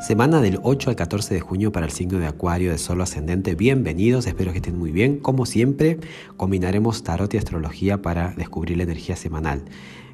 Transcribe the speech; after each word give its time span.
Semana 0.00 0.40
del 0.40 0.60
8 0.62 0.90
al 0.90 0.96
14 0.96 1.34
de 1.34 1.40
junio 1.40 1.72
para 1.72 1.84
el 1.84 1.90
signo 1.90 2.20
de 2.20 2.26
Acuario 2.28 2.70
de 2.70 2.78
Solo 2.78 3.02
Ascendente. 3.02 3.56
Bienvenidos, 3.56 4.28
espero 4.28 4.52
que 4.52 4.58
estén 4.58 4.78
muy 4.78 4.92
bien. 4.92 5.18
Como 5.18 5.44
siempre, 5.44 5.98
combinaremos 6.36 7.02
tarot 7.02 7.34
y 7.34 7.36
astrología 7.36 8.00
para 8.00 8.30
descubrir 8.36 8.76
la 8.76 8.84
energía 8.84 9.16
semanal. 9.16 9.64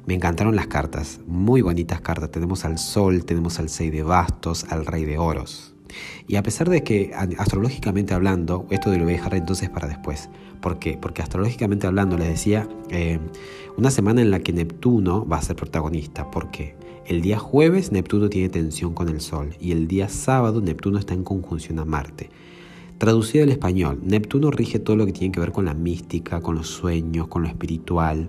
Me 0.07 0.15
encantaron 0.15 0.55
las 0.55 0.65
cartas, 0.65 1.19
muy 1.27 1.61
bonitas 1.61 2.01
cartas. 2.01 2.31
Tenemos 2.31 2.65
al 2.65 2.79
Sol, 2.79 3.25
tenemos 3.25 3.59
al 3.59 3.69
6 3.69 3.91
de 3.91 4.01
Bastos, 4.01 4.65
al 4.69 4.87
Rey 4.87 5.05
de 5.05 5.19
Oros. 5.19 5.75
Y 6.27 6.37
a 6.37 6.43
pesar 6.43 6.67
de 6.67 6.83
que 6.83 7.11
astrológicamente 7.37 8.15
hablando, 8.15 8.65
esto 8.71 8.89
lo 8.89 9.03
voy 9.03 9.13
a 9.13 9.17
dejar 9.17 9.35
entonces 9.35 9.69
para 9.69 9.87
después. 9.87 10.29
¿Por 10.61 10.79
qué? 10.79 10.97
Porque 10.99 11.21
astrológicamente 11.21 11.85
hablando, 11.85 12.17
les 12.17 12.29
decía, 12.29 12.67
eh, 12.89 13.19
una 13.77 13.91
semana 13.91 14.21
en 14.23 14.31
la 14.31 14.39
que 14.39 14.51
Neptuno 14.51 15.27
va 15.27 15.37
a 15.37 15.41
ser 15.43 15.55
protagonista. 15.55 16.31
¿Por 16.31 16.49
qué? 16.49 16.75
El 17.05 17.21
día 17.21 17.37
jueves 17.37 17.91
Neptuno 17.91 18.29
tiene 18.29 18.49
tensión 18.49 18.95
con 18.95 19.09
el 19.09 19.21
Sol 19.21 19.55
y 19.61 19.73
el 19.73 19.87
día 19.87 20.09
sábado 20.09 20.59
Neptuno 20.59 20.97
está 20.97 21.13
en 21.13 21.23
conjunción 21.23 21.77
a 21.77 21.85
Marte. 21.85 22.31
Traducido 22.97 23.43
al 23.43 23.51
español, 23.51 23.99
Neptuno 24.03 24.49
rige 24.49 24.79
todo 24.79 24.95
lo 24.95 25.05
que 25.05 25.11
tiene 25.13 25.31
que 25.31 25.39
ver 25.39 25.51
con 25.51 25.65
la 25.65 25.75
mística, 25.75 26.41
con 26.41 26.55
los 26.55 26.67
sueños, 26.67 27.27
con 27.27 27.43
lo 27.43 27.47
espiritual. 27.47 28.27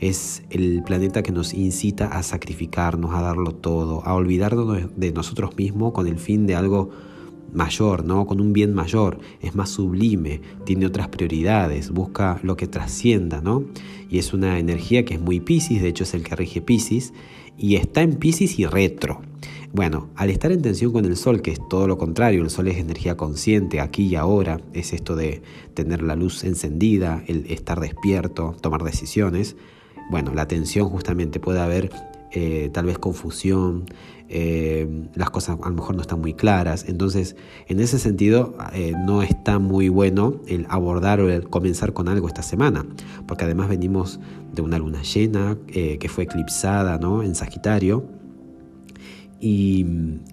Es 0.00 0.42
el 0.50 0.82
planeta 0.82 1.22
que 1.22 1.30
nos 1.30 1.54
incita 1.54 2.08
a 2.08 2.24
sacrificarnos, 2.24 3.14
a 3.14 3.22
darlo 3.22 3.52
todo, 3.52 4.04
a 4.04 4.14
olvidarnos 4.14 4.88
de 4.96 5.12
nosotros 5.12 5.56
mismos 5.56 5.92
con 5.92 6.08
el 6.08 6.18
fin 6.18 6.48
de 6.48 6.56
algo 6.56 6.90
mayor, 7.52 8.04
¿no? 8.04 8.26
Con 8.26 8.40
un 8.40 8.52
bien 8.52 8.74
mayor, 8.74 9.18
es 9.40 9.54
más 9.54 9.70
sublime, 9.70 10.40
tiene 10.64 10.86
otras 10.86 11.08
prioridades, 11.08 11.90
busca 11.90 12.40
lo 12.42 12.56
que 12.56 12.66
trascienda, 12.66 13.40
¿no? 13.40 13.64
Y 14.10 14.18
es 14.18 14.34
una 14.34 14.58
energía 14.58 15.04
que 15.04 15.14
es 15.14 15.20
muy 15.20 15.40
Pisces, 15.40 15.80
de 15.80 15.88
hecho 15.88 16.04
es 16.04 16.14
el 16.14 16.24
que 16.24 16.36
rige 16.36 16.60
Pisces, 16.60 17.12
y 17.58 17.76
está 17.76 18.02
en 18.02 18.14
Pisces 18.14 18.58
y 18.58 18.66
retro. 18.66 19.20
Bueno, 19.72 20.08
al 20.14 20.30
estar 20.30 20.52
en 20.52 20.62
tensión 20.62 20.92
con 20.92 21.04
el 21.04 21.16
Sol, 21.16 21.42
que 21.42 21.50
es 21.50 21.60
todo 21.68 21.86
lo 21.86 21.98
contrario, 21.98 22.42
el 22.42 22.50
Sol 22.50 22.68
es 22.68 22.78
energía 22.78 23.16
consciente, 23.16 23.80
aquí 23.80 24.06
y 24.06 24.16
ahora, 24.16 24.60
es 24.72 24.92
esto 24.92 25.16
de 25.16 25.42
tener 25.74 26.02
la 26.02 26.16
luz 26.16 26.44
encendida, 26.44 27.22
el 27.26 27.46
estar 27.50 27.80
despierto, 27.80 28.56
tomar 28.60 28.82
decisiones. 28.84 29.56
Bueno, 30.10 30.32
la 30.34 30.48
tensión 30.48 30.88
justamente 30.88 31.40
puede 31.40 31.60
haber 31.60 31.90
eh, 32.38 32.68
tal 32.70 32.84
vez 32.84 32.98
confusión, 32.98 33.86
eh, 34.28 34.86
las 35.14 35.30
cosas 35.30 35.56
a 35.62 35.68
lo 35.70 35.74
mejor 35.74 35.96
no 35.96 36.02
están 36.02 36.20
muy 36.20 36.34
claras. 36.34 36.84
Entonces, 36.86 37.34
en 37.66 37.80
ese 37.80 37.98
sentido, 37.98 38.54
eh, 38.74 38.92
no 39.06 39.22
está 39.22 39.58
muy 39.58 39.88
bueno 39.88 40.42
el 40.46 40.66
abordar 40.68 41.18
o 41.20 41.30
el 41.30 41.48
comenzar 41.48 41.94
con 41.94 42.08
algo 42.08 42.28
esta 42.28 42.42
semana, 42.42 42.84
porque 43.26 43.44
además 43.44 43.70
venimos 43.70 44.20
de 44.52 44.60
una 44.60 44.78
luna 44.78 45.00
llena 45.00 45.56
que 45.66 46.08
fue 46.10 46.24
eclipsada 46.24 46.98
¿no? 46.98 47.22
en 47.22 47.34
Sagitario. 47.34 48.04
Y, 49.40 49.86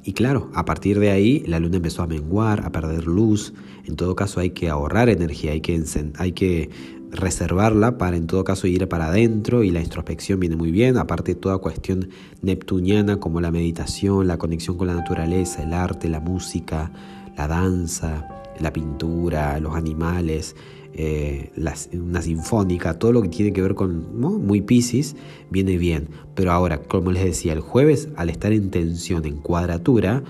y, 0.04 0.12
claro, 0.12 0.52
a 0.56 0.66
partir 0.66 1.00
de 1.00 1.10
ahí 1.10 1.42
la 1.48 1.60
luna 1.60 1.78
empezó 1.78 2.04
a 2.04 2.08
menguar, 2.08 2.66
a 2.66 2.72
perder 2.74 3.06
luz. 3.06 3.54
En 3.86 3.96
todo 3.96 4.14
caso 4.14 4.42
hay 4.42 4.50
que 4.50 4.70
ahorrar 4.70 5.08
energía, 5.08 5.54
hay 5.54 5.62
que, 5.62 5.82
hay 6.18 6.32
que 6.34 6.70
reservarla 7.14 7.98
para 7.98 8.18
en 8.18 8.28
todo 8.28 8.44
caso 8.44 8.68
ir 8.68 8.88
para 8.90 9.08
adentro 9.08 9.64
y 9.64 9.72
la 9.72 9.82
introspección 9.82 10.40
viene 10.40 10.56
muy 10.56 10.72
bien, 10.72 10.98
aparte 10.98 11.36
toda 11.36 11.60
cuestión 11.60 12.10
neptuniana 12.42 13.20
como 13.20 13.40
la 13.40 13.52
meditación, 13.52 14.28
la 14.28 14.38
conexión 14.38 14.78
con 14.78 14.88
la 14.88 14.96
naturaleza, 14.96 15.64
el 15.64 15.74
arte, 15.74 16.10
la 16.10 16.20
música, 16.20 16.92
la 17.38 17.48
danza, 17.48 18.28
la 18.60 18.74
pintura, 18.74 19.60
los 19.60 19.76
animales, 19.76 20.56
eh, 20.96 21.52
una 21.94 22.22
sinfónica, 22.22 23.00
todo 23.00 23.12
lo 23.12 23.22
que 23.22 23.30
tiene 23.30 23.54
que 23.54 23.62
ver 23.62 23.76
con 23.76 24.20
muy 24.20 24.62
piscis, 24.62 25.16
viene 25.50 25.78
bien. 25.78 26.10
Pero 26.36 26.52
ahora, 26.52 26.80
como 26.80 27.12
les 27.12 27.24
decía, 27.24 27.54
el 27.54 27.62
jueves 27.62 28.10
al 28.16 28.30
estar 28.30 28.52
en 28.54 28.70
tensión, 28.70 29.26
en 29.26 29.38
cuadratura, 29.38 30.24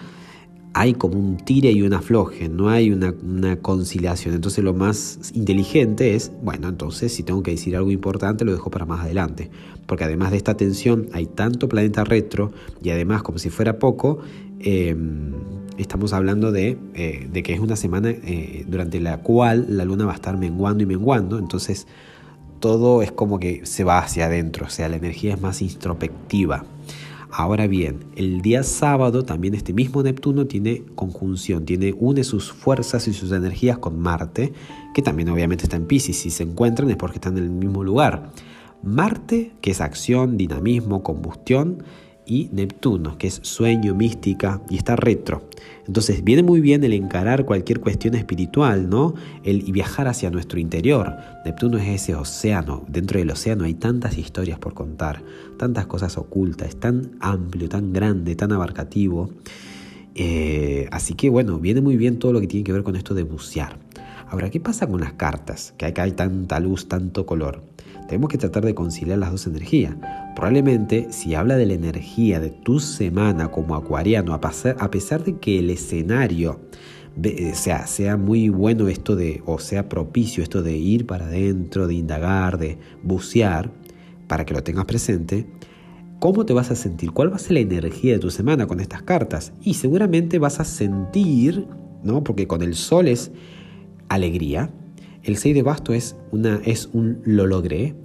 hay 0.74 0.94
como 0.96 1.20
un 1.20 1.38
tire 1.38 1.72
y 1.72 1.84
un 1.84 1.94
afloje, 1.94 2.50
no 2.50 2.70
hay 2.70 2.92
una, 2.92 3.14
conciliación. 3.58 4.34
Entonces 4.34 4.64
lo 4.64 4.74
más 4.74 5.32
inteligente 5.34 6.16
es, 6.16 6.32
bueno, 6.42 6.68
entonces 6.68 7.14
si 7.14 7.24
tengo 7.24 7.44
que 7.44 7.52
decir 7.52 7.76
algo 7.76 7.92
importante 7.92 8.44
lo 8.44 8.52
dejo 8.52 8.72
para 8.72 8.86
más 8.86 9.02
adelante. 9.02 9.52
Porque 9.86 10.04
además 10.04 10.32
de 10.32 10.38
esta 10.38 10.56
tensión 10.56 11.10
hay 11.14 11.28
tanto 11.28 11.70
planeta 11.70 12.04
retro 12.04 12.52
y 12.82 12.90
además 12.90 13.22
como 13.22 13.38
si 13.38 13.50
fuera 13.50 13.78
poco, 13.78 14.20
em, 14.60 15.34
estamos 15.78 16.14
hablando 16.14 16.52
de, 16.52 16.78
eh, 16.96 17.28
de, 17.32 17.44
que 17.44 17.54
es 17.54 17.60
una 17.60 17.76
semana 17.76 18.10
eh, 18.10 18.66
durante 18.68 19.00
la 19.00 19.22
cual 19.22 19.66
la 19.70 19.86
luna 19.86 20.06
va 20.06 20.14
a 20.14 20.16
estar 20.16 20.38
menguando 20.38 20.84
y 20.84 20.88
menguando. 20.88 21.38
Entonces 21.38 21.86
todo 22.60 23.02
es 23.04 23.12
como 23.12 23.40
que 23.40 23.66
se 23.66 23.84
va 23.84 24.00
hacia 24.00 24.26
adentro, 24.26 24.66
o 24.66 24.70
sea, 24.70 24.88
la 24.90 24.96
energía 24.96 25.34
es 25.34 25.42
más 25.42 25.62
introspectiva. 25.62 26.66
Ahora 27.36 27.66
bien, 27.66 28.06
el 28.16 28.44
día 28.44 28.62
sábado 28.62 29.24
también 29.24 29.56
este 29.56 29.74
mismo 29.74 30.04
Neptuno 30.04 30.46
tiene 30.46 30.84
conjunción, 30.94 31.66
tiene, 31.66 31.92
une 31.92 32.24
sus 32.24 32.52
fuerzas 32.52 33.08
y 33.08 33.14
sus 33.14 33.32
energías 33.32 33.80
con 33.80 34.00
Marte, 34.00 34.54
que 34.94 35.02
también 35.02 35.30
obviamente 35.30 35.64
está 35.64 35.76
en 35.76 35.88
Pisces. 35.88 36.16
Si 36.16 36.30
se 36.30 36.44
encuentran 36.44 36.92
es 36.92 36.96
porque 36.96 37.18
están 37.18 37.36
en 37.40 37.46
el 37.46 37.50
mismo 37.50 37.84
lugar. 37.84 38.30
Marte, 38.84 39.52
que 39.62 39.72
es 39.72 39.82
acción, 39.82 40.38
dinamismo, 40.38 41.02
combustión, 41.02 41.82
y 42.26 42.50
Neptuno, 42.52 43.18
que 43.18 43.28
es 43.28 43.40
sueño, 43.44 43.96
mística 43.96 44.62
y 44.70 44.78
está 44.78 44.96
retro. 44.96 45.44
Entonces 45.88 46.24
viene 46.24 46.44
muy 46.44 46.62
bien 46.62 46.84
el 46.84 46.94
encarar 46.94 47.46
cualquier 47.46 47.80
cuestión 47.80 48.16
espiritual, 48.16 48.90
¿no? 48.90 49.14
El 49.44 49.64
viajar 49.72 50.08
hacia 50.08 50.30
nuestro 50.30 50.60
interior. 50.60 51.14
Neptuno 51.46 51.78
es 51.78 51.90
ese 51.90 52.16
océano. 52.16 52.84
Dentro 52.88 53.20
del 53.20 53.30
océano 53.32 53.66
hay 53.66 53.74
tantas 53.74 54.18
historias 54.18 54.60
por 54.60 54.74
contar, 54.74 55.22
tantas 55.58 55.86
cosas 55.86 56.18
ocultas, 56.18 56.70
es 56.70 56.80
tan 56.80 57.12
amplio, 57.20 57.68
tan 57.68 57.92
grande, 57.92 58.36
tan 58.36 58.52
abarcativo. 58.54 59.30
Eh, 60.16 60.88
así 60.92 61.16
que 61.16 61.30
bueno, 61.30 61.60
viene 61.60 61.82
muy 61.82 61.98
bien 61.98 62.20
todo 62.20 62.34
lo 62.34 62.40
que 62.40 62.48
tiene 62.48 62.64
que 62.64 62.72
ver 62.72 62.84
con 62.84 62.96
esto 62.96 63.14
de 63.14 63.24
bucear. 63.24 63.83
Ahora, 64.34 64.50
¿qué 64.50 64.60
pasa 64.60 64.88
con 64.88 65.00
las 65.00 65.14
cartas? 65.14 65.76
Que 65.78 65.86
acá 65.86 66.02
hay 66.02 66.14
tanta 66.14 66.60
luz, 66.60 66.88
tanto 66.88 67.28
color. 67.28 67.62
Tenemos 68.08 68.32
que 68.32 68.40
tratar 68.40 68.66
de 68.66 68.74
conciliar 68.74 69.20
las 69.20 69.30
dos 69.30 69.46
energías. 69.46 69.96
Probablemente 70.36 71.06
si 71.12 71.36
habla 71.36 71.56
de 71.56 71.68
la 71.68 71.74
energía 71.74 72.40
de 72.40 72.50
tu 72.50 72.80
semana 72.80 73.52
como 73.52 73.76
acuariano, 73.76 74.34
a 74.34 74.42
pesar 74.42 75.24
de 75.24 75.38
que 75.38 75.60
el 75.60 75.70
escenario 75.70 76.62
eh, 77.22 77.52
sea, 77.54 77.86
sea 77.86 78.18
muy 78.18 78.50
bueno 78.50 78.88
esto 78.88 79.16
de, 79.16 79.44
o 79.46 79.60
sea 79.60 79.88
propicio 79.88 80.42
esto 80.42 80.64
de 80.64 80.78
ir 80.78 81.06
para 81.06 81.26
adentro, 81.26 81.86
de 81.86 81.94
indagar, 81.94 82.58
de 82.58 82.80
bucear, 83.04 83.70
para 84.28 84.46
que 84.46 84.56
lo 84.56 84.64
tengas 84.64 84.86
presente, 84.86 85.46
¿cómo 86.18 86.44
te 86.44 86.54
vas 86.54 86.72
a 86.72 86.76
sentir? 86.76 87.12
¿Cuál 87.12 87.32
va 87.32 87.36
a 87.36 87.40
ser 87.40 87.52
la 87.52 87.60
energía 87.60 88.14
de 88.14 88.20
tu 88.20 88.32
semana 88.32 88.66
con 88.66 88.80
estas 88.80 89.04
cartas? 89.04 89.54
Y 89.62 89.76
seguramente 89.76 90.40
vas 90.40 90.60
a 90.60 90.64
sentir, 90.64 91.68
¿no? 92.04 92.24
Porque 92.24 92.48
con 92.48 92.64
el 92.64 92.74
sol 92.74 93.08
es 93.08 93.32
alegría, 94.14 94.70
el 95.24 95.38
6 95.38 95.56
de 95.56 95.64
basto 95.64 95.94
es, 95.94 96.16
una, 96.32 96.62
es 96.66 96.90
un 96.94 97.22
lo 97.24 97.48
logré, 97.48 97.96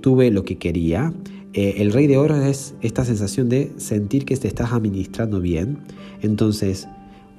tuve 0.00 0.30
lo 0.30 0.44
que 0.44 0.58
quería. 0.58 1.12
Eh, 1.52 1.76
el 1.78 1.92
rey 1.92 2.06
de 2.06 2.16
oro 2.16 2.36
es 2.44 2.74
esta 2.80 3.04
sensación 3.04 3.48
de 3.48 3.72
sentir 3.76 4.24
que 4.24 4.36
te 4.36 4.48
estás 4.48 4.72
administrando 4.72 5.40
bien. 5.40 5.78
Entonces, 6.22 6.88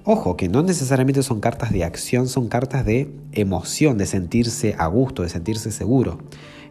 ojo, 0.03 0.35
que 0.37 0.49
no 0.49 0.63
necesariamente 0.63 1.23
son 1.23 1.39
cartas 1.39 1.71
de 1.71 1.83
acción, 1.83 2.27
son 2.27 2.47
cartas 2.47 2.85
de 2.85 3.09
emoción, 3.31 3.97
de 3.97 4.05
sentirse 4.05 4.75
a 4.77 4.87
gusto, 4.87 5.23
de 5.23 5.29
sentirse 5.29 5.71
seguro. 5.71 6.19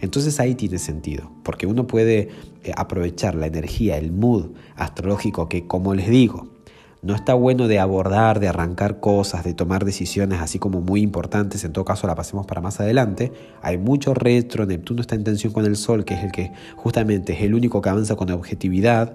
Entonces 0.01 0.41
ahí 0.41 0.55
tiene 0.55 0.79
sentido, 0.79 1.31
porque 1.43 1.67
uno 1.67 1.87
puede 1.87 2.29
eh, 2.65 2.73
aprovechar 2.77 3.35
la 3.35 3.47
energía, 3.47 3.99
el 3.99 4.13
mood 4.13 4.51
astrológico 4.75 5.49
que, 5.49 5.67
como 5.67 5.95
les 5.95 6.09
digo, 6.09 6.49
no 7.03 7.15
está 7.15 7.35
bueno 7.35 7.67
de 7.67 7.79
abordar, 7.79 8.41
de 8.41 8.49
arrancar 8.49 9.01
cosas, 9.01 9.45
de 9.45 9.55
tomar 9.55 9.85
decisiones 9.85 10.41
así 10.41 10.59
como 10.59 10.81
muy 10.81 11.01
importantes, 11.01 11.65
en 11.65 11.73
todo 11.73 11.85
caso 11.85 12.07
la 12.07 12.15
pasemos 12.15 12.47
para 12.47 12.61
más 12.61 12.79
adelante. 12.81 13.33
Hay 13.63 13.79
mucho 13.79 14.13
retro, 14.13 14.67
Neptuno 14.67 15.01
está 15.01 15.15
en 15.15 15.25
tensión 15.25 15.53
con 15.53 15.65
el 15.65 15.77
Sol, 15.77 16.05
que 16.05 16.15
es 16.15 16.25
el 16.25 16.33
que 16.33 16.53
justamente 16.77 17.33
es 17.33 17.43
el 17.43 17.55
único 17.55 17.81
que 17.81 17.89
avanza 17.89 18.17
con 18.17 18.31
objetividad. 18.31 19.15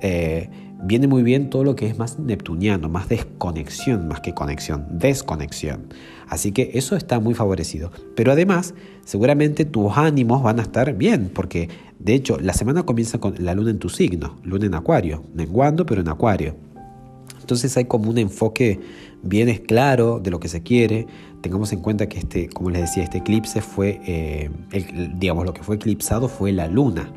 Eh, 0.00 0.48
viene 0.82 1.08
muy 1.08 1.22
bien 1.22 1.50
todo 1.50 1.62
lo 1.62 1.76
que 1.76 1.86
es 1.86 1.98
más 1.98 2.18
neptuniano, 2.18 2.88
más 2.88 3.08
desconexión, 3.08 4.08
más 4.08 4.20
que 4.20 4.32
conexión, 4.32 4.86
desconexión. 4.90 5.86
Así 6.28 6.52
que 6.52 6.70
eso 6.74 6.96
está 6.96 7.20
muy 7.20 7.34
favorecido. 7.34 7.92
Pero 8.14 8.32
además, 8.32 8.74
seguramente 9.04 9.64
tus 9.66 9.96
ánimos 9.96 10.42
van 10.42 10.58
a 10.58 10.62
estar 10.62 10.94
bien, 10.94 11.30
porque 11.34 11.68
de 11.98 12.14
hecho 12.14 12.38
la 12.40 12.54
semana 12.54 12.84
comienza 12.84 13.18
con 13.18 13.34
la 13.38 13.54
luna 13.54 13.70
en 13.70 13.78
tu 13.78 13.90
signo, 13.90 14.38
luna 14.42 14.66
en 14.66 14.74
acuario, 14.74 15.22
menguando 15.34 15.84
pero 15.84 16.00
en 16.00 16.08
acuario. 16.08 16.65
Entonces 17.46 17.76
hay 17.76 17.84
como 17.84 18.10
un 18.10 18.18
enfoque 18.18 18.80
bien 19.22 19.56
claro 19.68 20.18
de 20.18 20.32
lo 20.32 20.40
que 20.40 20.48
se 20.48 20.64
quiere. 20.64 21.06
Tengamos 21.42 21.72
en 21.72 21.78
cuenta 21.78 22.08
que 22.08 22.18
este, 22.18 22.48
como 22.48 22.70
les 22.70 22.80
decía, 22.80 23.04
este 23.04 23.18
eclipse 23.18 23.60
fue, 23.60 24.00
eh, 24.04 24.50
digamos, 25.14 25.46
lo 25.46 25.54
que 25.54 25.62
fue 25.62 25.76
eclipsado 25.76 26.28
fue 26.28 26.50
la 26.50 26.66
luna. 26.66 27.08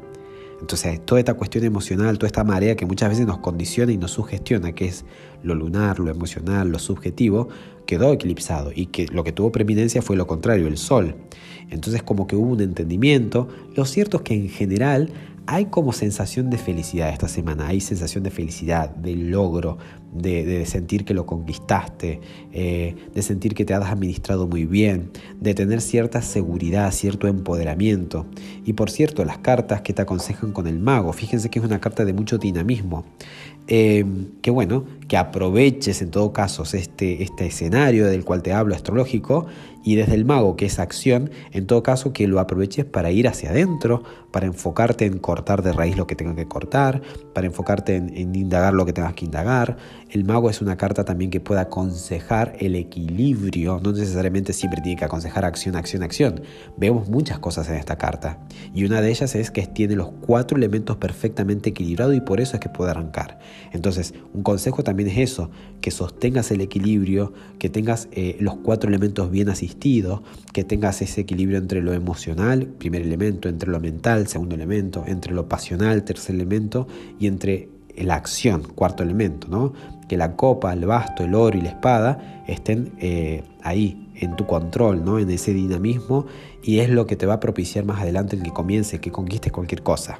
Entonces, 0.61 1.03
toda 1.03 1.17
esta 1.17 1.33
cuestión 1.33 1.63
emocional, 1.63 2.19
toda 2.19 2.27
esta 2.27 2.43
marea 2.43 2.75
que 2.75 2.85
muchas 2.85 3.09
veces 3.09 3.25
nos 3.25 3.39
condiciona 3.39 3.91
y 3.91 3.97
nos 3.97 4.11
sugestiona, 4.11 4.73
que 4.73 4.85
es 4.85 5.03
lo 5.41 5.55
lunar, 5.55 5.97
lo 5.97 6.11
emocional, 6.11 6.69
lo 6.69 6.77
subjetivo, 6.77 7.49
quedó 7.87 8.13
eclipsado 8.13 8.71
y 8.75 8.85
que 8.85 9.07
lo 9.07 9.23
que 9.23 9.31
tuvo 9.31 9.51
preeminencia 9.51 10.03
fue 10.03 10.15
lo 10.15 10.27
contrario, 10.27 10.67
el 10.67 10.77
sol. 10.77 11.15
Entonces, 11.71 12.03
como 12.03 12.27
que 12.27 12.35
hubo 12.35 12.51
un 12.51 12.61
entendimiento. 12.61 13.47
Lo 13.75 13.85
cierto 13.85 14.17
es 14.17 14.23
que 14.23 14.35
en 14.35 14.49
general 14.49 15.11
hay 15.51 15.65
como 15.65 15.93
sensación 15.93 16.51
de 16.51 16.59
felicidad 16.59 17.09
esta 17.09 17.27
semana, 17.27 17.69
hay 17.69 17.81
sensación 17.81 18.23
de 18.23 18.29
felicidad, 18.29 18.91
de 18.91 19.15
logro, 19.15 19.79
de, 20.11 20.65
sentir 20.65 21.05
que 21.05 21.13
lo 21.13 21.25
conquistaste, 21.25 22.19
eh, 22.51 22.95
de 23.13 23.21
sentir 23.21 23.53
que 23.53 23.65
te 23.65 23.73
has 23.73 23.85
administrado 23.85 24.47
muy 24.47 24.65
bien, 24.65 25.11
de 25.39 25.53
tener 25.53 25.81
cierta 25.81 26.21
seguridad, 26.21 26.91
cierto 26.91 27.27
empoderamiento. 27.27 28.25
Y 28.65 28.73
por 28.73 28.89
cierto, 28.89 29.25
las 29.25 29.39
cartas 29.39 29.81
que 29.81 29.93
te 29.93 30.01
aconsejan 30.01 30.51
con 30.51 30.67
el 30.67 30.79
mago, 30.79 31.13
fíjense 31.13 31.49
que 31.49 31.59
es 31.59 31.65
una 31.65 31.79
carta 31.79 32.05
de 32.05 32.13
mucho 32.13 32.37
dinamismo. 32.37 33.05
Eh, 33.71 34.03
que 34.41 34.49
bueno, 34.49 34.85
que 35.07 35.15
aproveches 35.15 36.01
en 36.01 36.09
todo 36.09 36.33
caso 36.33 36.63
este, 36.73 37.21
este 37.21 37.45
escenario 37.45 38.07
del 38.07 38.25
cual 38.25 38.41
te 38.41 38.51
hablo 38.51 38.73
astrológico 38.73 39.45
y 39.83 39.95
desde 39.95 40.15
el 40.15 40.25
mago, 40.25 40.55
que 40.55 40.65
es 40.65 40.79
acción, 40.79 41.31
en 41.51 41.65
todo 41.65 41.83
caso 41.83 42.11
que 42.11 42.27
lo 42.27 42.39
aproveches 42.39 42.85
para 42.85 43.11
ir 43.11 43.27
hacia 43.27 43.51
adentro, 43.51 44.03
para 44.31 44.45
enfocarte 44.45 45.05
en 45.05 45.19
cortar 45.19 45.63
de 45.63 45.71
raíz 45.71 45.97
lo 45.97 46.05
que 46.05 46.15
tengas 46.15 46.35
que 46.35 46.47
cortar, 46.47 47.01
para 47.33 47.47
enfocarte 47.47 47.95
en, 47.95 48.35
indagar 48.35 48.73
lo 48.73 48.85
que 48.85 48.93
tengas 48.93 49.13
que 49.13 49.25
indagar. 49.25 49.77
El 50.09 50.23
mago 50.23 50.49
es 50.49 50.59
una 50.59 50.75
carta 50.75 51.05
también 51.05 51.29
que 51.29 51.39
puede 51.39 51.61
aconsejar 51.61 52.55
el 52.59 52.75
equilibrio, 52.75 53.79
no 53.83 53.91
necesariamente 53.91 54.53
siempre 54.53 54.81
tiene 54.81 54.97
que 54.97 55.05
aconsejar 55.05 55.45
acción, 55.45 55.75
acción, 55.75 56.01
acción. 56.01 56.41
Vemos 56.77 57.09
muchas 57.09 57.37
cosas 57.37 57.69
en 57.69 57.75
esta 57.75 57.99
carta 57.99 58.39
y 58.73 58.85
una 58.85 59.01
de 59.01 59.09
ellas 59.11 59.35
es 59.35 59.51
que 59.51 59.67
tiene 59.67 59.95
los 59.95 60.09
cuatro 60.25 60.57
elementos 60.57 60.97
perfectamente 60.97 61.69
equilibrados 61.69 62.15
y 62.15 62.21
por 62.21 62.41
eso 62.41 62.55
es 62.55 62.59
que 62.59 62.69
puede 62.69 62.89
arrancar. 62.89 63.37
Entonces, 63.71 64.15
un 64.33 64.41
consejo 64.41 64.83
también 64.83 65.09
es 65.09 65.17
eso, 65.19 65.51
que 65.79 65.91
sostengas 65.91 66.49
el 66.49 66.61
equilibrio, 66.61 67.31
que 67.59 67.69
tengas 67.69 68.07
eh, 68.11 68.35
los 68.39 68.55
cuatro 68.57 68.89
elementos 68.89 69.29
bien 69.29 69.49
asistidos 69.49 70.21
que 70.53 70.63
tengas 70.63 71.03
ese 71.03 71.21
equilibrio 71.21 71.59
entre 71.59 71.83
lo 71.83 71.93
emocional, 71.93 72.65
primer 72.65 73.03
elemento, 73.03 73.47
entre 73.47 73.69
lo 73.69 73.79
mental, 73.79 74.27
segundo 74.27 74.55
elemento, 74.55 75.03
entre 75.05 75.33
lo 75.33 75.47
pasional, 75.47 76.03
tercer 76.03 76.33
elemento, 76.35 76.87
y 77.19 77.27
entre 77.27 77.69
la 78.03 78.15
acción, 78.15 78.63
cuarto 78.63 79.03
elemento, 79.03 79.47
¿no? 79.49 79.73
Que 80.07 80.17
la 80.17 80.35
copa, 80.35 80.73
el 80.73 80.85
basto, 80.85 81.23
el 81.23 81.35
oro 81.35 81.57
y 81.57 81.61
la 81.61 81.69
espada 81.69 82.43
estén 82.47 82.93
eh, 82.99 83.43
ahí, 83.63 84.07
en 84.15 84.35
tu 84.35 84.45
control, 84.45 85.05
¿no? 85.05 85.19
En 85.19 85.29
ese 85.29 85.53
dinamismo, 85.53 86.25
y 86.63 86.79
es 86.79 86.89
lo 86.89 87.05
que 87.05 87.15
te 87.15 87.25
va 87.25 87.35
a 87.35 87.39
propiciar 87.39 87.85
más 87.85 88.01
adelante 88.01 88.35
el 88.35 88.43
que 88.43 88.51
comience, 88.51 88.99
que 88.99 89.11
conquistes 89.11 89.51
cualquier 89.51 89.83
cosa. 89.83 90.19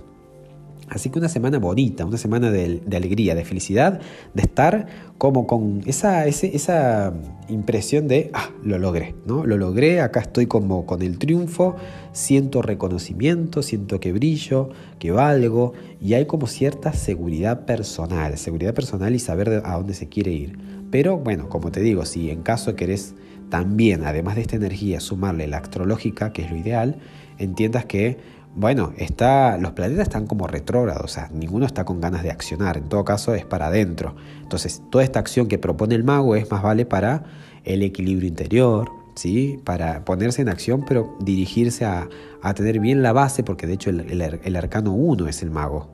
Así 0.89 1.09
que 1.09 1.19
una 1.19 1.30
semana 1.30 1.59
bonita, 1.59 2.06
una 2.06 2.18
semana 2.18 2.51
de, 2.51 2.81
alegría, 2.95 3.36
de 3.36 3.45
felicidad, 3.45 4.00
de 4.33 4.41
estar 4.41 4.88
como 5.18 5.45
con 5.45 5.81
esa, 5.86 6.25
esa 6.25 7.13
impresión 7.47 8.07
de, 8.07 8.31
ah, 8.33 8.50
lo 8.63 8.80
logré, 8.80 9.15
¿no? 9.25 9.45
Lo 9.45 9.57
logré, 9.57 10.01
acá 10.01 10.21
estoy 10.21 10.47
como 10.47 10.86
con 10.86 11.01
el 11.01 11.19
triunfo, 11.19 11.75
siento 12.12 12.62
reconocimiento, 12.62 13.62
siento 13.62 14.00
que 14.00 14.12
brillo, 14.12 14.69
que 14.97 15.12
valgo, 15.12 15.74
y 16.01 16.13
hay 16.13 16.25
como 16.25 16.47
cierta 16.47 16.94
seguridad 16.94 17.65
personal, 17.65 18.38
seguridad 18.38 18.74
personal 18.74 19.13
y 19.13 19.19
saber 19.19 19.62
a 19.63 19.75
dónde 19.75 19.94
se 19.94 20.09
quiere 20.09 20.31
ir. 20.31 20.57
Pero 20.89 21.18
bueno, 21.18 21.50
como 21.50 21.71
te 21.71 21.81
digo, 21.81 22.06
si 22.06 22.31
en 22.31 22.41
caso 22.41 22.75
querés 22.75 23.13
también, 23.50 24.03
además 24.03 24.36
de 24.36 24.41
esta 24.41 24.56
energía, 24.56 25.00
sumarle 25.00 25.47
la 25.47 25.57
astrológica, 25.57 26.33
que 26.33 26.44
es 26.44 26.51
lo 26.51 26.57
ideal, 26.57 26.97
entiendas 27.38 27.86
que 27.86 28.18
bueno, 28.56 28.94
está, 28.98 29.57
los 29.57 29.72
planetas 29.74 30.04
están 30.04 30.28
como 30.28 30.48
retrógrados, 30.48 31.04
o 31.04 31.07
sea, 31.07 31.30
ninguno 31.34 31.66
está 31.66 31.86
con 31.86 32.01
ganas 32.01 32.24
de 32.24 32.31
accionar, 32.31 32.78
en 32.78 32.90
todo 32.90 33.06
caso 33.06 33.34
es 33.34 33.46
para 33.46 33.68
adentro. 33.68 34.16
Entonces, 34.42 34.81
toda 34.90 35.04
esta 35.04 35.19
acción 35.19 35.48
que 35.48 35.57
propone 35.57 35.96
el 35.96 36.04
mago 36.04 36.36
es 36.36 36.50
más 36.50 36.63
vale 36.63 36.86
para 36.86 37.24
el 37.63 37.84
equilibrio 37.84 38.28
interior, 38.28 38.92
¿sí? 39.16 39.60
para 39.63 40.04
ponerse 40.06 40.42
en 40.42 40.50
acción, 40.50 40.84
pero 40.88 41.16
dirigirse 41.19 41.86
a, 41.86 42.10
tener 42.56 42.80
bien 42.80 43.04
la 43.04 43.13
base, 43.13 43.44
porque 43.44 43.68
de 43.68 43.74
hecho 43.74 43.90
el, 43.90 44.56
arcano 44.56 44.94
1 44.94 45.28
es 45.28 45.44
el 45.44 45.51
mago. 45.51 45.90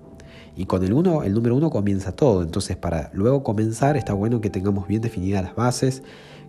Y 0.55 0.65
con 0.65 0.83
el 0.85 0.93
1, 0.93 1.23
el 1.23 1.33
número 1.33 1.55
1 1.55 1.69
comienza 1.69 2.13
todo, 2.13 2.41
entonces 2.41 2.77
para 2.77 3.11
luego 3.13 3.43
comenzar 3.43 3.97
está 3.97 4.13
bueno 4.13 4.39
que 4.39 4.49
tengamos 4.49 4.87
bien 4.87 5.01
definidas 5.01 5.43
las 5.43 5.55
bases, 5.55 6.01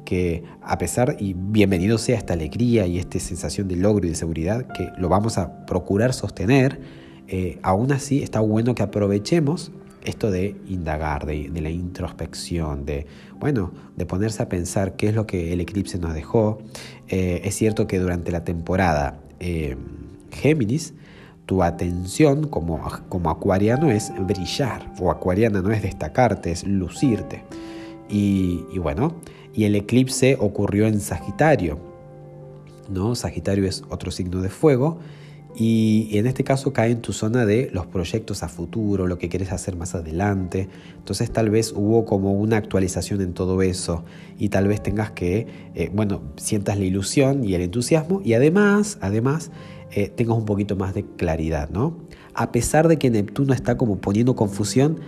que 0.06 0.44
a 0.62 0.78
pesar 0.78 1.16
y 1.18 1.34
bienvenido 1.34 1.98
sea 1.98 2.16
esta 2.16 2.32
alegría 2.32 2.86
y 2.86 2.98
esta 2.98 3.18
sensación 3.18 3.68
de 3.68 3.76
logro 3.76 4.06
y 4.06 4.10
de 4.10 4.14
seguridad 4.14 4.66
que 4.68 4.88
lo 4.96 5.10
vamos 5.10 5.36
a 5.36 5.66
procurar 5.66 6.14
sostener, 6.14 6.80
eh, 7.28 7.58
aún 7.62 7.92
así 7.92 8.22
está 8.22 8.40
bueno 8.40 8.74
que 8.74 8.82
aprovechemos 8.82 9.72
esto 10.04 10.30
de 10.30 10.56
indagar, 10.68 11.26
de, 11.26 11.50
la 11.60 11.68
introspección, 11.68 12.86
de, 12.86 13.06
bueno, 13.40 13.72
de 13.96 14.06
ponerse 14.06 14.40
a 14.42 14.48
pensar 14.48 14.94
qué 14.94 15.08
es 15.08 15.14
lo 15.16 15.26
que 15.26 15.52
el 15.52 15.60
eclipse 15.60 15.98
nos 15.98 16.14
dejó. 16.14 16.58
Eh, 17.08 17.40
es 17.42 17.56
cierto 17.56 17.88
que 17.88 17.98
durante 17.98 18.30
la 18.30 18.44
temporada 18.44 19.18
eh, 19.40 19.76
Géminis, 20.30 20.94
tu 21.46 21.64
atención 21.64 22.46
como, 22.46 22.80
como 23.08 23.30
acuariano 23.30 23.90
es 23.90 24.12
brillar, 24.20 24.92
o 25.00 25.10
acuariana 25.10 25.60
no 25.60 25.72
es 25.72 25.82
destacarte, 25.82 26.52
es 26.52 26.64
lucirte. 26.64 27.42
Y, 28.08 28.78
bueno, 28.78 29.14
y 29.54 29.64
el 29.64 29.74
eclipse 29.74 30.36
ocurrió 30.38 30.86
en 30.86 31.00
Sagitario. 31.00 31.78
¿no? 32.88 33.14
Sagitario 33.14 33.66
es 33.66 33.82
otro 33.88 34.10
signo 34.10 34.40
de 34.42 34.48
fuego 34.48 34.98
y 35.58 36.10
en 36.18 36.26
este 36.26 36.44
caso 36.44 36.74
cae 36.74 36.90
en 36.90 37.00
tu 37.00 37.14
zona 37.14 37.46
de 37.46 37.70
los 37.72 37.86
proyectos 37.86 38.42
a 38.42 38.48
futuro, 38.48 39.06
lo 39.06 39.16
que 39.16 39.30
quieres 39.30 39.52
hacer 39.52 39.74
más 39.74 39.94
adelante. 39.94 40.68
Entonces 40.98 41.32
tal 41.32 41.48
vez 41.48 41.72
hubo 41.74 42.04
como 42.04 42.34
una 42.34 42.58
actualización 42.58 43.22
en 43.22 43.32
todo 43.32 43.62
eso 43.62 44.04
y 44.38 44.50
tal 44.50 44.68
vez 44.68 44.82
tengas 44.82 45.12
que, 45.12 45.46
eh, 45.74 45.90
bueno, 45.94 46.20
sientas 46.36 46.78
la 46.78 46.84
ilusión 46.84 47.42
y 47.42 47.54
el 47.54 47.62
entusiasmo 47.62 48.20
y 48.22 48.34
además, 48.34 48.98
además, 49.00 49.50
eh, 49.92 50.08
tengas 50.14 50.36
un 50.36 50.44
poquito 50.44 50.76
más 50.76 50.92
de 50.92 51.04
claridad, 51.16 51.70
¿no? 51.70 51.96
A 52.34 52.52
pesar 52.52 52.86
de 52.86 52.98
que 52.98 53.08
Neptuno 53.08 53.54
está 53.54 53.78
como 53.78 53.96
poniendo 53.98 54.36
confusión, 54.36 55.00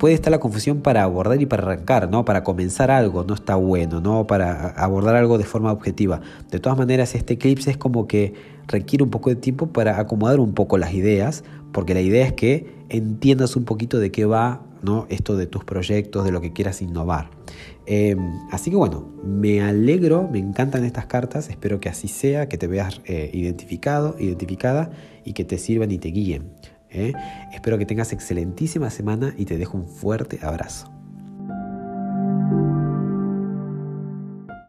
puede 0.00 0.14
estar 0.14 0.30
la 0.30 0.40
confusión 0.40 0.80
para 0.80 1.02
abordar 1.02 1.42
y 1.42 1.46
para 1.46 1.62
arrancar, 1.62 2.10
¿no? 2.10 2.24
Para 2.24 2.42
comenzar 2.42 2.90
algo 2.90 3.22
no 3.22 3.34
está 3.34 3.56
bueno, 3.56 4.00
¿no? 4.00 4.26
Para 4.26 4.68
abordar 4.70 5.14
algo 5.14 5.36
de 5.36 5.44
forma 5.44 5.70
objetiva. 5.70 6.22
De 6.50 6.58
todas 6.58 6.78
maneras, 6.78 7.14
este 7.14 7.34
eclipse 7.34 7.70
es 7.70 7.76
como 7.76 8.08
que 8.08 8.32
requiere 8.66 9.04
un 9.04 9.10
poco 9.10 9.28
de 9.28 9.36
tiempo 9.36 9.66
para 9.66 10.00
acomodar 10.00 10.40
un 10.40 10.54
poco 10.54 10.78
las 10.78 10.94
ideas, 10.94 11.44
porque 11.70 11.92
la 11.92 12.00
idea 12.00 12.26
es 12.26 12.32
que 12.32 12.72
entiendas 12.88 13.56
un 13.56 13.64
poquito 13.66 13.98
de 13.98 14.10
qué 14.10 14.24
va 14.24 14.62
¿no? 14.82 15.04
esto 15.10 15.36
de 15.36 15.46
tus 15.46 15.64
proyectos, 15.64 16.24
de 16.24 16.32
lo 16.32 16.40
que 16.40 16.54
quieras 16.54 16.80
innovar. 16.80 17.28
Em, 17.84 18.18
así 18.50 18.70
que 18.70 18.76
bueno, 18.76 19.06
me 19.22 19.60
alegro, 19.60 20.30
me 20.32 20.38
encantan 20.38 20.86
estas 20.86 21.04
cartas, 21.06 21.50
espero 21.50 21.78
que 21.78 21.90
así 21.90 22.08
sea, 22.08 22.48
que 22.48 22.56
te 22.56 22.68
veas 22.68 23.02
eh, 23.04 23.30
identificado, 23.34 24.16
identificada 24.18 24.92
y 25.26 25.34
que 25.34 25.44
te 25.44 25.58
sirvan 25.58 25.90
y 25.90 25.98
te 25.98 26.08
guíen. 26.08 26.44
¿Eh? 26.90 27.12
Espero 27.52 27.78
que 27.78 27.86
tengas 27.86 28.12
excelentísima 28.12 28.90
semana 28.90 29.34
y 29.36 29.44
te 29.44 29.58
dejo 29.58 29.78
un 29.78 29.88
fuerte 29.88 30.38
abrazo. 30.42 30.99